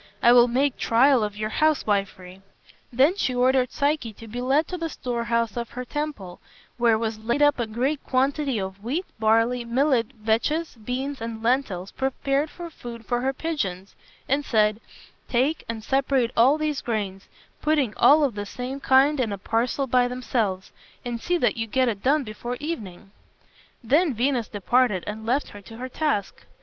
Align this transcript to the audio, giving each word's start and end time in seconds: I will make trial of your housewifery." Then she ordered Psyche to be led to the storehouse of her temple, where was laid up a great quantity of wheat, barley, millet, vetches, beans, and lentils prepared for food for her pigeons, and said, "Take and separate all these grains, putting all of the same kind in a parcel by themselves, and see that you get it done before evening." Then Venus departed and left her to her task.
I 0.23 0.33
will 0.33 0.47
make 0.47 0.77
trial 0.77 1.23
of 1.23 1.35
your 1.37 1.51
housewifery." 1.51 2.41
Then 2.91 3.15
she 3.17 3.35
ordered 3.35 3.71
Psyche 3.71 4.13
to 4.13 4.27
be 4.27 4.41
led 4.41 4.67
to 4.69 4.77
the 4.79 4.89
storehouse 4.89 5.55
of 5.55 5.69
her 5.69 5.85
temple, 5.85 6.39
where 6.77 6.97
was 6.97 7.19
laid 7.19 7.43
up 7.43 7.59
a 7.59 7.67
great 7.67 8.03
quantity 8.03 8.57
of 8.59 8.83
wheat, 8.83 9.05
barley, 9.19 9.63
millet, 9.63 10.13
vetches, 10.17 10.75
beans, 10.83 11.21
and 11.21 11.43
lentils 11.43 11.91
prepared 11.91 12.49
for 12.49 12.71
food 12.71 13.05
for 13.05 13.21
her 13.21 13.31
pigeons, 13.31 13.93
and 14.27 14.43
said, 14.43 14.81
"Take 15.29 15.63
and 15.69 15.83
separate 15.83 16.31
all 16.35 16.57
these 16.57 16.81
grains, 16.81 17.27
putting 17.61 17.93
all 17.97 18.23
of 18.23 18.33
the 18.33 18.47
same 18.47 18.79
kind 18.79 19.19
in 19.19 19.31
a 19.31 19.37
parcel 19.37 19.85
by 19.85 20.07
themselves, 20.07 20.71
and 21.05 21.21
see 21.21 21.37
that 21.37 21.57
you 21.57 21.67
get 21.67 21.87
it 21.87 22.01
done 22.01 22.23
before 22.23 22.57
evening." 22.59 23.11
Then 23.83 24.15
Venus 24.15 24.47
departed 24.47 25.03
and 25.05 25.27
left 25.27 25.49
her 25.49 25.61
to 25.61 25.77
her 25.77 25.89
task. 25.89 26.43